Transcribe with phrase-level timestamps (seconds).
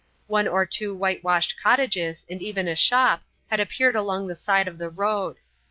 [0.25, 4.79] One or two whitewashed cottages and even a shop had appeared along the side of
[4.79, 5.37] the road.